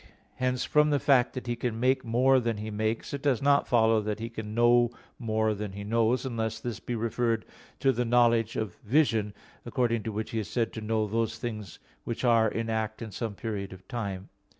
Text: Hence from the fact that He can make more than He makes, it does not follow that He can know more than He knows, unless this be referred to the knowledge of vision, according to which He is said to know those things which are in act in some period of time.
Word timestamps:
Hence 0.37 0.65
from 0.65 0.89
the 0.89 0.97
fact 0.97 1.33
that 1.35 1.45
He 1.45 1.55
can 1.55 1.79
make 1.79 2.03
more 2.03 2.39
than 2.39 2.57
He 2.57 2.71
makes, 2.71 3.13
it 3.13 3.21
does 3.21 3.39
not 3.39 3.67
follow 3.67 4.01
that 4.01 4.17
He 4.19 4.31
can 4.31 4.55
know 4.55 4.89
more 5.19 5.53
than 5.53 5.73
He 5.73 5.83
knows, 5.83 6.25
unless 6.25 6.59
this 6.59 6.79
be 6.79 6.95
referred 6.95 7.45
to 7.81 7.91
the 7.91 8.03
knowledge 8.03 8.55
of 8.55 8.73
vision, 8.77 9.31
according 9.63 10.01
to 10.01 10.11
which 10.11 10.31
He 10.31 10.39
is 10.39 10.47
said 10.49 10.73
to 10.73 10.81
know 10.81 11.05
those 11.05 11.37
things 11.37 11.77
which 12.03 12.23
are 12.23 12.49
in 12.49 12.67
act 12.67 13.03
in 13.03 13.11
some 13.11 13.35
period 13.35 13.73
of 13.73 13.87
time. 13.87 14.29